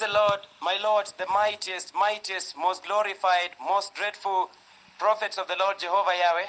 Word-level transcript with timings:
the 0.00 0.08
Lord, 0.08 0.40
my 0.62 0.78
Lord, 0.82 1.12
the 1.18 1.26
mightiest, 1.26 1.92
mightiest, 1.94 2.56
most 2.56 2.84
glorified, 2.84 3.50
most 3.60 3.94
dreadful 3.94 4.48
prophets 4.98 5.36
of 5.36 5.46
the 5.46 5.56
Lord 5.60 5.78
Jehovah 5.78 6.16
Yahweh. 6.16 6.48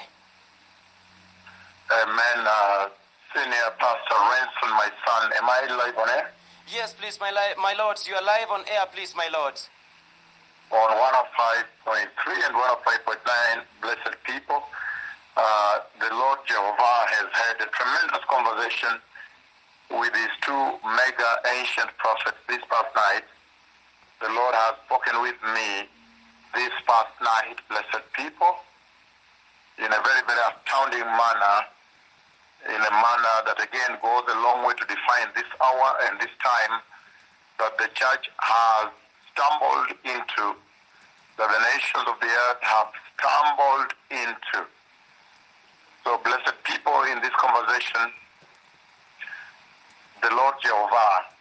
Amen. 2.00 2.38
Uh, 2.48 2.88
Senior 3.34 3.68
Pastor 3.76 4.16
Ranson, 4.16 4.72
my 4.72 4.88
son, 5.04 5.32
am 5.36 5.44
I 5.44 5.68
live 5.68 5.98
on 5.98 6.08
air? 6.08 6.30
Yes, 6.72 6.94
please, 6.98 7.20
my, 7.20 7.30
li- 7.30 7.60
my 7.60 7.74
lords, 7.74 8.08
you 8.08 8.14
are 8.14 8.24
live 8.24 8.48
on 8.48 8.60
air, 8.72 8.86
please, 8.90 9.12
my 9.14 9.28
lords. 9.28 9.68
On 10.70 10.88
105.3 10.88 12.08
and 12.48 12.56
105.9, 12.56 13.62
blessed 13.82 14.16
people. 14.24 14.62
Uh, 15.36 15.80
the 16.00 16.08
Lord 16.14 16.38
Jehovah 16.48 17.04
has 17.04 17.28
had 17.32 17.60
a 17.60 17.68
tremendous 17.68 18.24
conversation 18.32 18.96
with 19.90 20.14
his 20.14 20.32
two 20.40 20.64
mega 20.88 21.30
ancient 21.60 21.90
prophets 21.98 22.38
this 22.48 22.60
past 22.70 22.96
night. 22.96 23.24
The 24.22 24.30
Lord 24.30 24.54
has 24.54 24.78
spoken 24.86 25.18
with 25.20 25.34
me 25.50 25.90
this 26.54 26.70
past 26.86 27.10
night, 27.18 27.58
blessed 27.66 28.06
people, 28.14 28.54
in 29.82 29.90
a 29.90 29.98
very, 29.98 30.22
very 30.30 30.38
astounding 30.46 31.02
manner, 31.02 31.58
in 32.70 32.78
a 32.78 32.92
manner 33.02 33.36
that 33.50 33.58
again 33.58 33.98
goes 33.98 34.22
a 34.30 34.38
long 34.38 34.62
way 34.62 34.78
to 34.78 34.86
define 34.86 35.26
this 35.34 35.50
hour 35.58 35.98
and 36.06 36.20
this 36.22 36.30
time 36.38 36.78
that 37.58 37.74
the 37.82 37.90
church 37.98 38.30
has 38.38 38.94
stumbled 39.34 39.90
into, 40.06 40.54
that 41.34 41.50
the 41.50 41.60
nations 41.74 42.06
of 42.06 42.14
the 42.22 42.30
earth 42.30 42.62
have 42.62 42.94
stumbled 43.18 43.90
into. 44.06 44.62
So, 46.06 46.14
blessed 46.22 46.54
people, 46.62 47.02
in 47.10 47.18
this 47.26 47.34
conversation, 47.34 48.06
the 50.22 50.30
Lord 50.30 50.54
Jehovah, 50.62 51.31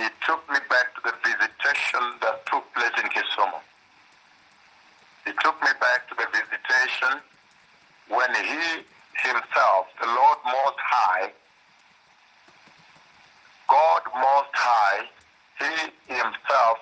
He 0.00 0.08
took 0.24 0.40
me 0.48 0.56
back 0.70 0.94
to 0.96 1.00
the 1.04 1.14
visitation 1.20 2.00
that 2.22 2.46
took 2.46 2.64
place 2.72 2.96
in 2.96 3.10
Kisumu. 3.12 3.60
He 5.26 5.32
took 5.44 5.60
me 5.60 5.68
back 5.78 6.08
to 6.08 6.14
the 6.16 6.24
visitation 6.32 7.20
when 8.08 8.32
He 8.32 8.80
Himself, 9.20 9.92
the 10.00 10.08
Lord 10.08 10.38
Most 10.46 10.80
High, 10.80 11.28
God 13.68 14.02
Most 14.16 14.54
High, 14.56 15.04
He 15.60 15.92
Himself 16.08 16.78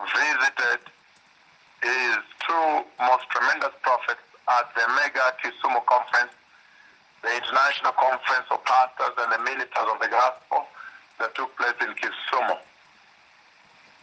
visited 0.00 0.80
His 1.84 2.16
two 2.40 2.68
most 3.04 3.28
tremendous 3.28 3.76
prophets 3.82 4.24
at 4.48 4.64
the 4.74 4.88
mega 4.96 5.36
Kisumu 5.44 5.84
conference, 5.84 6.32
the 7.20 7.36
international 7.36 7.92
conference 8.00 8.48
of 8.50 8.64
pastors 8.64 9.12
and 9.18 9.30
the 9.30 9.44
ministers 9.44 9.88
of 9.92 10.00
the 10.00 10.08
gospel 10.08 10.49
that 11.20 11.34
took 11.34 11.54
place 11.56 11.76
in 11.80 11.94
Kisumu. 11.94 12.56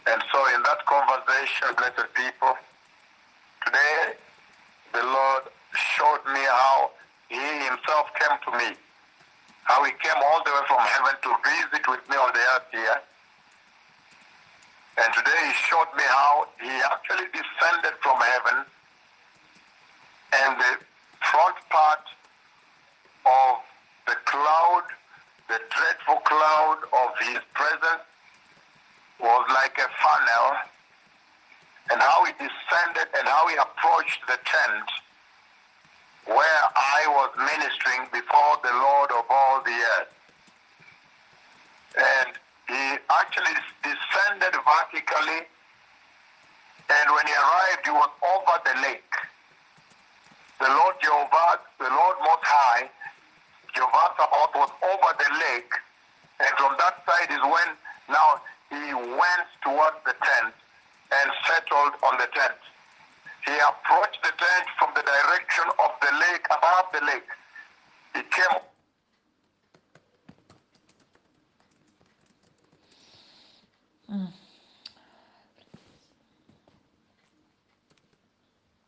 And 0.06 0.22
so 0.32 0.38
in 0.54 0.62
that 0.62 0.86
conversation, 0.86 1.68
blessed 1.76 2.08
people, 2.14 2.56
today 3.66 4.14
the 4.94 5.02
Lord 5.04 5.42
showed 5.74 6.24
me 6.32 6.40
how 6.40 6.90
he 7.28 7.42
himself 7.68 8.08
came 8.16 8.38
to 8.46 8.50
me, 8.56 8.76
how 9.64 9.84
he 9.84 9.92
came 10.00 10.16
all 10.16 10.42
the 10.44 10.50
way 10.50 10.64
from 10.66 10.80
heaven 10.80 11.14
to 11.22 11.30
visit 11.44 11.84
with 11.88 12.00
me 12.08 12.16
on 12.16 12.32
the 12.32 12.40
earth 12.56 12.68
here. 12.72 13.00
And 15.04 15.12
today 15.12 15.38
he 15.46 15.52
showed 15.52 15.90
me 15.96 16.02
how 16.08 16.48
he 16.62 16.70
actually 16.90 17.26
descended 17.30 17.94
from 18.00 18.18
heaven 18.18 18.64
and 20.32 20.58
the 20.58 20.72
front 21.20 21.56
part 21.70 22.04
of 23.26 23.60
the 24.06 24.16
cloud, 24.24 24.84
the 25.48 25.60
dreadful 25.70 26.20
cloud 26.24 26.78
of 26.92 27.10
his 27.26 27.40
presence 27.54 28.04
was 29.20 29.44
like 29.50 29.76
a 29.78 29.88
funnel 30.00 30.56
and 31.90 32.00
how 32.00 32.24
he 32.24 32.32
descended 32.32 33.08
and 33.18 33.26
how 33.26 33.48
he 33.48 33.56
approached 33.56 34.20
the 34.28 34.38
tent 34.44 34.88
where 36.26 36.62
I 36.76 37.08
was 37.08 37.30
ministering 37.38 38.04
before 38.12 38.60
the 38.62 38.72
Lord 38.76 39.10
of 39.12 39.24
all 39.30 39.62
the 39.64 39.78
earth. 39.96 40.12
And 41.96 42.32
he 42.68 42.98
actually 43.08 43.56
descended 43.82 44.52
vertically 44.52 45.48
and 46.88 47.06
when 47.12 47.26
he 47.26 47.32
arrived 47.32 47.84
he 47.84 47.90
was 47.90 48.10
over 48.24 48.56
the 48.64 48.80
lake. 48.80 49.14
The 50.60 50.68
Lord 50.68 50.96
Jehovah, 51.02 51.60
the 51.78 51.88
Lord 51.88 52.16
Most 52.20 52.44
High, 52.44 52.88
Jehovah 53.78 54.10
Sabaoth 54.18 54.54
was 54.58 54.70
over 54.82 55.10
the 55.22 55.30
lake 55.38 55.72
and 56.40 56.50
from 56.58 56.74
that 56.78 56.98
side 57.06 57.30
is 57.30 57.42
when 57.46 57.68
now 58.10 58.42
he 58.70 58.94
went 58.94 59.46
towards 59.62 59.96
the 60.04 60.14
tent 60.18 60.54
and 61.14 61.30
settled 61.46 61.94
on 62.02 62.18
the 62.18 62.26
tent. 62.34 62.58
He 63.46 63.54
approached 63.54 64.18
the 64.22 64.34
tent 64.36 64.66
from 64.78 64.90
the 64.94 65.02
direction 65.02 65.64
of 65.78 65.90
the 66.02 66.12
lake, 66.18 66.44
above 66.50 66.86
the 66.92 67.06
lake. 67.06 67.28
He 68.14 68.22
came 68.22 68.58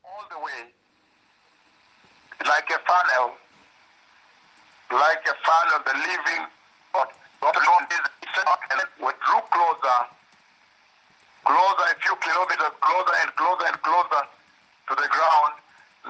all 0.05 0.25
the 0.31 0.39
way 0.39 0.75
like 2.47 2.71
a 2.71 2.79
funnel, 2.87 3.35
like 4.93 5.23
a 5.27 5.37
father 5.47 5.77
of 5.77 5.85
the 5.85 5.95
living 5.95 6.43
God. 6.93 7.09
God 7.41 7.57
alone 7.57 7.87
is 7.91 8.11
and 8.71 8.81
we 9.01 9.11
drew 9.27 9.43
closer, 9.51 9.99
closer 11.45 11.87
a 11.91 11.97
few 12.01 12.17
kilometers, 12.17 12.73
closer 12.81 13.15
and 13.23 13.31
closer 13.37 13.67
and 13.67 13.83
closer 13.83 14.23
to 14.89 14.95
the 14.95 15.09
ground, 15.09 15.53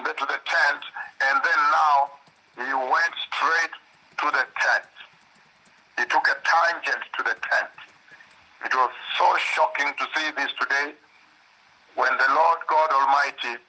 then 0.05 0.15
to 0.17 0.27
the 0.27 0.41
tent, 0.45 0.83
and 1.23 1.41
then 1.43 1.61
now 1.73 2.11
he 2.57 2.71
went 2.75 3.15
straight 3.31 3.75
to 4.21 4.27
the 4.31 4.45
tent. 4.59 4.91
He 5.99 6.05
took 6.07 6.29
a 6.29 6.37
tangent 6.45 7.03
to 7.17 7.23
the 7.23 7.37
tent. 7.41 7.73
It 8.65 8.75
was 8.75 8.91
so 9.19 9.27
shocking 9.39 9.93
to 9.99 10.05
see 10.15 10.31
this 10.37 10.53
today 10.61 10.93
when 11.95 12.13
the 12.17 12.35
Lord 12.35 12.59
God 12.69 12.91
Almighty, 12.93 13.61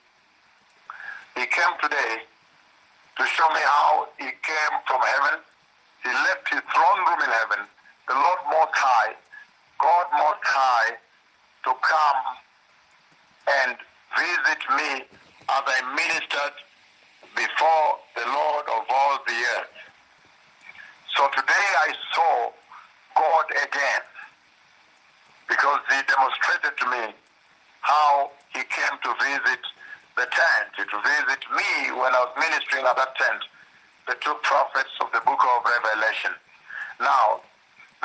He 1.36 1.46
came 1.48 1.74
today 1.82 2.24
to 3.22 3.28
show 3.28 3.48
me 3.54 3.62
how 3.62 4.08
He 4.18 4.26
came 4.26 4.76
from 4.90 5.02
heaven. 5.02 5.40
He 6.02 6.10
left 6.10 6.50
His 6.50 6.62
throne 6.74 7.02
room 7.06 7.22
in 7.22 7.30
heaven, 7.30 7.70
the 8.08 8.16
Lord 8.18 8.42
Most 8.50 8.74
High, 8.74 9.14
God 9.78 10.06
Most 10.18 10.42
High, 10.42 10.98
to 11.66 11.72
come 11.86 12.22
and 13.62 13.78
visit 14.18 14.62
me 14.74 15.06
as 15.06 15.64
I 15.70 15.80
ministered 15.94 16.58
before 17.38 18.02
the 18.18 18.26
Lord 18.26 18.66
of 18.74 18.90
all 18.90 19.14
the 19.30 19.38
earth. 19.62 19.78
So 21.14 21.30
today 21.38 21.68
I 21.86 21.94
saw 22.16 22.50
God 23.14 23.46
again 23.54 24.04
because 25.48 25.82
he 25.94 26.02
demonstrated 26.10 26.74
to 26.74 26.86
me 26.90 27.14
how 27.82 28.32
he 28.50 28.66
came 28.66 28.98
to 29.06 29.14
visit 29.22 29.62
the 30.22 30.30
tent, 30.30 30.70
to 30.78 30.86
visit 30.86 31.42
me 31.50 31.98
when 31.98 32.14
I 32.14 32.30
was 32.30 32.34
ministering 32.38 32.86
at 32.86 32.94
that 32.94 33.18
tent, 33.18 33.42
the 34.06 34.14
two 34.22 34.38
prophets 34.46 34.94
of 35.02 35.10
the 35.18 35.22
book 35.26 35.42
of 35.42 35.66
Revelation. 35.66 36.38
Now, 37.02 37.42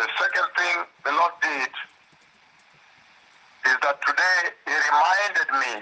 the 0.01 0.09
second 0.17 0.49
thing 0.57 0.77
the 1.05 1.13
Lord 1.13 1.37
did 1.45 1.73
is 3.69 3.77
that 3.85 4.01
today 4.01 4.41
he 4.65 4.73
reminded 4.73 5.49
me 5.61 5.73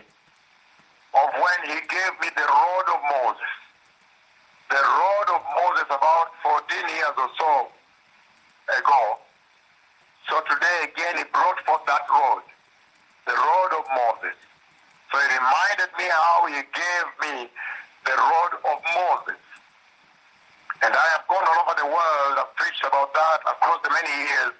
of 1.22 1.28
when 1.38 1.58
he 1.70 1.78
gave 1.86 2.12
me 2.18 2.26
the 2.34 2.46
rod 2.50 2.86
of 2.90 3.00
Moses. 3.14 3.54
The 4.74 4.82
rod 4.82 5.28
of 5.38 5.42
Moses 5.54 5.86
about 5.86 6.34
14 6.42 6.66
years 6.98 7.14
or 7.14 7.30
so 7.38 7.70
ago. 8.74 9.22
So 10.26 10.42
today 10.50 10.90
again 10.90 11.14
he 11.14 11.24
brought 11.30 11.62
forth 11.62 11.86
that 11.86 12.02
rod, 12.10 12.42
the 13.22 13.38
rod 13.38 13.70
of 13.78 13.86
Moses. 13.94 14.34
So 15.14 15.20
he 15.22 15.30
reminded 15.30 15.94
me 15.94 16.10
how 16.10 16.42
he 16.50 16.58
gave 16.74 17.08
me 17.22 17.46
the 18.02 18.18
rod 18.18 18.52
of 18.66 18.82
Moses. 18.82 19.38
And 20.82 20.90
I 20.90 21.06
have 21.14 21.22
gone 21.30 21.46
all 21.46 21.62
over 21.62 21.78
the 21.78 21.86
world, 21.86 22.34
I've 22.34 22.50
preached 22.58 22.82
about 22.82 23.14
that 23.14 23.38
across 23.46 23.78
the 23.86 23.94
many 23.94 24.10
years. 24.10 24.58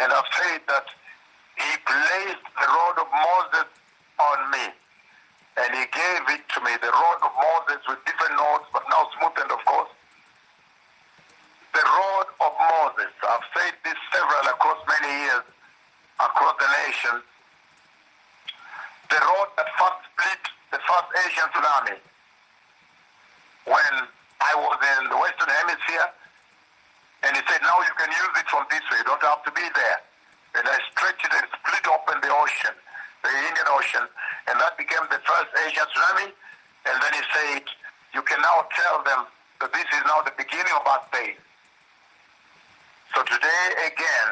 And 0.00 0.08
I've 0.16 0.24
said 0.32 0.64
that 0.64 0.88
he 1.60 1.76
placed 1.84 2.40
the 2.56 2.68
rod 2.72 2.96
of 2.96 3.08
Moses 3.12 3.68
on 4.16 4.38
me. 4.48 4.64
And 5.60 5.76
he 5.76 5.84
gave 5.92 6.24
it 6.40 6.48
to 6.56 6.58
me, 6.64 6.80
the 6.80 6.88
rod 6.88 7.20
of 7.20 7.32
Moses 7.36 7.84
with 7.84 8.00
different 8.08 8.40
notes, 8.40 8.64
but 8.72 8.88
now 8.88 9.12
smoothened, 9.20 9.52
of 9.52 9.60
course. 9.68 9.92
The 11.76 11.84
rod 11.84 12.28
of 12.48 12.52
Moses. 12.80 13.12
I've 13.28 13.44
said 13.52 13.76
this 13.84 14.00
several 14.08 14.48
across 14.56 14.80
many 14.88 15.12
years, 15.28 15.44
across 16.16 16.56
the 16.56 16.68
nation. 16.88 17.20
The 19.14 19.22
rod 19.22 19.46
that 19.54 19.70
first 19.78 20.10
split 20.10 20.42
the 20.74 20.80
first 20.82 21.08
Asian 21.22 21.46
tsunami. 21.54 22.02
When 23.62 23.94
I 24.42 24.52
was 24.58 24.74
in 24.98 25.06
the 25.06 25.14
Western 25.14 25.54
Hemisphere, 25.54 26.10
and 27.22 27.30
he 27.38 27.42
said, 27.46 27.62
now 27.62 27.78
you 27.78 27.94
can 27.94 28.10
use 28.10 28.34
it 28.42 28.46
from 28.50 28.66
this 28.74 28.82
way. 28.90 28.98
You 28.98 29.06
don't 29.06 29.22
have 29.22 29.46
to 29.46 29.52
be 29.54 29.62
there. 29.70 30.02
and 30.54 30.66
I 30.66 30.78
stretched 30.90 31.22
it 31.26 31.34
and 31.34 31.46
split 31.50 31.86
open 31.90 32.22
the 32.22 32.30
ocean, 32.30 32.74
the 33.22 33.30
Indian 33.30 33.68
Ocean, 33.74 34.06
and 34.46 34.54
that 34.60 34.78
became 34.78 35.02
the 35.10 35.18
first 35.22 35.50
Asian 35.66 35.86
tsunami. 35.90 36.30
And 36.86 36.94
then 37.02 37.12
he 37.14 37.22
said, 37.34 37.62
you 38.14 38.22
can 38.22 38.40
now 38.42 38.66
tell 38.70 39.02
them 39.02 39.26
that 39.60 39.72
this 39.72 39.86
is 39.94 40.02
now 40.06 40.22
the 40.22 40.34
beginning 40.38 40.74
of 40.74 40.86
our 40.86 41.02
day. 41.10 41.34
So 43.14 43.22
today 43.22 43.64
again, 43.86 44.30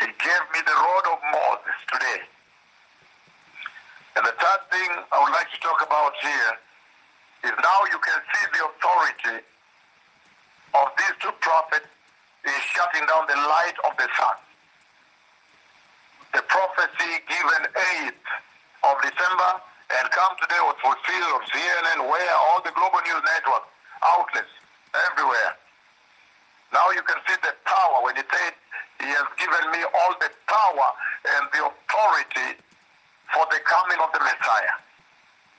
he 0.00 0.06
gave 0.06 0.42
me 0.54 0.60
the 0.66 0.74
rod 0.74 1.04
of 1.10 1.18
Moses 1.30 1.78
today. 1.90 2.22
And 4.16 4.26
the 4.26 4.36
third 4.36 4.62
thing 4.68 4.90
I 5.08 5.16
would 5.24 5.32
like 5.32 5.48
to 5.52 5.60
talk 5.60 5.80
about 5.80 6.12
here 6.20 6.52
is 7.48 7.54
now 7.56 7.78
you 7.88 7.98
can 7.98 8.20
see 8.20 8.44
the 8.52 8.62
authority 8.68 9.40
of 10.76 10.86
these 11.00 11.16
two 11.20 11.32
prophets 11.40 11.88
is 12.44 12.62
shutting 12.76 13.06
down 13.08 13.24
the 13.28 13.40
light 13.40 13.76
of 13.88 13.96
the 13.96 14.08
sun. 14.16 14.36
The 16.36 16.42
prophecy 16.44 17.24
given 17.28 17.62
8th 18.08 18.28
of 18.84 18.94
December 19.00 19.50
and 19.96 20.04
come 20.12 20.32
today 20.40 20.60
was 20.64 20.76
fulfilled 20.80 21.32
on 21.36 21.42
CNN, 21.52 22.08
where 22.08 22.34
all 22.48 22.60
the 22.64 22.72
global 22.72 23.00
news 23.04 23.20
network 23.20 23.64
outlets 24.04 24.52
everywhere. 25.08 25.56
Now 26.72 26.88
you 26.96 27.02
can 27.04 27.20
see 27.28 27.36
the 27.44 27.52
power 27.64 28.04
when 28.04 28.16
he 28.16 28.24
said, 28.24 28.52
He 29.00 29.08
has 29.12 29.28
given 29.36 29.72
me 29.72 29.84
all 29.84 30.16
the 30.20 30.32
power 30.48 30.88
and 31.36 31.42
the 31.52 31.68
authority 31.68 32.60
for 33.32 33.44
the 33.48 33.60
coming 33.64 33.98
of 34.00 34.12
the 34.12 34.20
Messiah. 34.20 34.76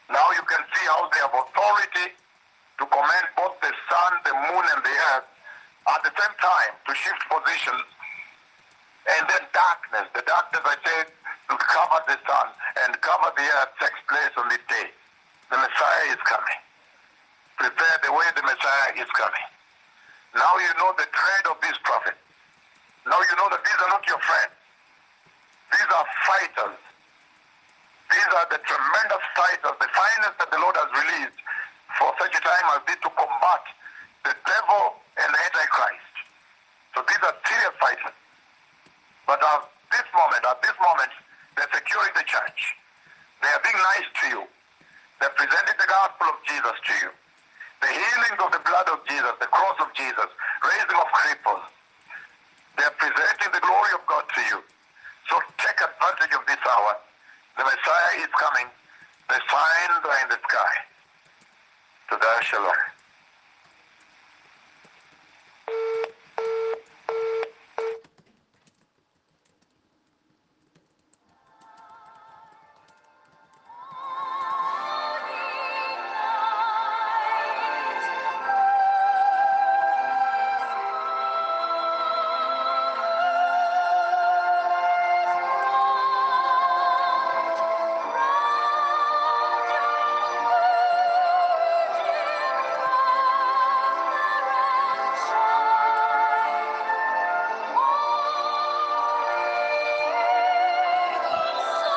Now 0.10 0.26
you 0.38 0.46
can 0.46 0.62
see 0.74 0.86
how 0.86 1.10
they 1.10 1.22
have 1.26 1.34
authority 1.34 2.14
to 2.14 2.84
command 2.86 3.26
both 3.38 3.58
the 3.62 3.74
sun, 3.90 4.12
the 4.26 4.34
moon, 4.50 4.66
and 4.78 4.82
the 4.86 4.96
earth 5.14 5.28
at 5.90 6.02
the 6.06 6.14
same 6.14 6.36
time 6.38 6.74
to 6.86 6.92
shift 6.94 7.22
positions. 7.28 7.86
And 9.04 9.24
then 9.28 9.44
darkness, 9.52 10.08
the 10.16 10.24
darkness 10.24 10.64
I 10.64 10.78
said 10.86 11.08
to 11.50 11.56
cover 11.60 12.00
the 12.08 12.18
sun 12.24 12.48
and 12.86 12.96
cover 13.02 13.30
the 13.36 13.48
earth 13.60 13.74
takes 13.82 14.00
place 14.08 14.34
on 14.38 14.48
this 14.48 14.64
day. 14.70 14.88
The 15.52 15.58
Messiah 15.60 16.06
is 16.14 16.22
coming. 16.24 16.60
Prepare 17.58 17.98
the 18.06 18.14
way 18.14 18.26
the 18.38 18.46
Messiah 18.48 18.92
is 18.96 19.10
coming. 19.18 19.48
Now 20.36 20.56
you 20.58 20.72
know 20.80 20.94
the 20.98 21.06
trade 21.10 21.46
of 21.52 21.60
this 21.62 21.78
prophet. 21.84 22.16
Now 23.06 23.20
you 23.20 23.36
know 23.36 23.50
that 23.52 23.62
these 23.62 23.80
are 23.82 23.92
not 23.92 24.08
your 24.08 24.20
friends. 24.24 24.56
These 25.74 25.90
are 25.90 26.06
fighters. 26.26 26.80
These 28.14 28.32
are 28.38 28.48
the 28.54 28.62
tremendous 28.62 29.26
fighters, 29.34 29.74
the 29.82 29.90
finest 29.90 30.38
that 30.38 30.50
the 30.54 30.62
Lord 30.62 30.78
has 30.78 30.90
released 30.94 31.40
for 31.98 32.14
such 32.22 32.38
a 32.38 32.42
time 32.46 32.68
as 32.78 32.82
this 32.86 33.02
to 33.02 33.10
combat 33.10 33.64
the 34.22 34.34
devil 34.46 35.02
and 35.18 35.30
the 35.34 35.40
Antichrist. 35.50 36.14
So 36.94 37.02
these 37.10 37.22
are 37.26 37.34
serious 37.42 37.76
fighters. 37.82 38.18
But 39.26 39.42
at 39.42 39.62
this 39.90 40.06
moment, 40.14 40.46
at 40.46 40.62
this 40.62 40.78
moment, 40.78 41.14
they're 41.58 41.74
securing 41.74 42.14
the 42.14 42.26
church. 42.30 42.78
They 43.42 43.50
are 43.50 43.64
being 43.66 43.82
nice 43.82 44.10
to 44.14 44.26
you. 44.30 44.42
They're 45.18 45.34
presenting 45.34 45.78
the 45.82 45.90
gospel 45.90 46.30
of 46.30 46.38
Jesus 46.46 46.78
to 46.78 46.94
you. 47.02 47.12
The 47.82 47.92
healings 47.92 48.40
of 48.46 48.50
the 48.54 48.62
blood 48.62 48.88
of 48.94 49.02
Jesus, 49.10 49.34
the 49.42 49.50
cross 49.50 49.78
of 49.82 49.90
Jesus, 49.98 50.30
raising 50.62 51.00
of 51.02 51.10
cripples. 51.18 51.66
They're 52.78 52.96
presenting 52.96 53.52
the 53.58 53.64
glory 53.66 53.92
of 53.98 54.06
God 54.06 54.24
to 54.30 54.42
you. 54.54 54.60
So 55.30 55.42
take 55.58 55.82
advantage 55.82 56.34
of 56.38 56.46
this 56.46 56.62
hour. 56.62 57.03
The 57.58 57.64
Messiah 57.64 58.18
is 58.18 58.30
coming. 58.40 58.68
The 59.30 59.36
signs 59.36 60.06
are 60.06 60.24
in 60.24 60.30
the 60.30 60.40
sky. 60.50 60.74
To 62.10 62.18
shalom. 62.44 62.93